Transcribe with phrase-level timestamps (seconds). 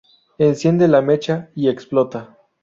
[0.39, 2.35] Enciende la mecha y explota.